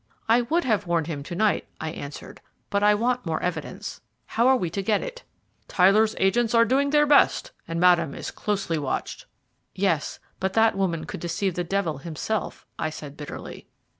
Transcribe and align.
"I 0.27 0.41
would 0.41 0.63
have 0.63 0.87
warned 0.87 1.05
him 1.05 1.21
to 1.21 1.35
night," 1.35 1.67
I 1.79 1.91
answered, 1.91 2.41
"but 2.71 2.81
I 2.81 2.95
want 2.95 3.23
more 3.27 3.39
evidence. 3.43 4.01
How 4.25 4.47
are 4.47 4.55
we 4.57 4.71
to 4.71 4.81
get 4.81 5.03
it?" 5.03 5.21
"Tyler's 5.67 6.15
agents 6.17 6.55
are 6.55 6.65
doing 6.65 6.89
their 6.89 7.05
best, 7.05 7.51
and 7.67 7.79
Madame 7.79 8.15
is 8.15 8.31
closely 8.31 8.79
watched." 8.79 9.27
"Yes, 9.75 10.17
but 10.39 10.53
that 10.53 10.75
woman 10.75 11.05
could 11.05 11.19
deceive 11.19 11.53
the 11.53 11.63
devil 11.63 11.99
himself," 11.99 12.65
I 12.79 12.89
said 12.89 13.15
bitterly. 13.15 13.67